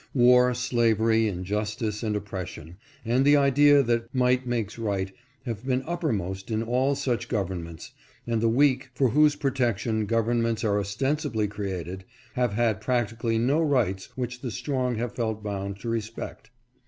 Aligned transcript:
War, 0.15 0.55
slavery, 0.55 1.27
injustice 1.27 2.01
and 2.01 2.15
oppression, 2.15 2.77
and 3.05 3.23
the 3.23 3.37
idea 3.37 3.83
that 3.83 4.11
might 4.15 4.47
makes 4.47 4.79
right 4.79 5.11
have 5.45 5.63
been 5.63 5.83
uppermost 5.85 6.49
in 6.49 6.63
all 6.63 6.95
such 6.95 7.29
gov 7.29 7.49
ernments, 7.49 7.91
and 8.25 8.41
the 8.41 8.49
weak, 8.49 8.89
for 8.95 9.09
whose 9.09 9.35
protection 9.35 10.07
govern 10.07 10.41
ments 10.41 10.63
are 10.63 10.79
ostensibly 10.79 11.47
created, 11.47 12.03
have 12.33 12.53
had 12.53 12.81
practically 12.81 13.37
no 13.37 13.61
rights 13.61 14.09
which 14.15 14.41
the 14.41 14.49
strong 14.49 14.95
have 14.95 15.13
felt 15.13 15.43
bound 15.43 15.79
to 15.81 15.89
respect. 15.89 16.49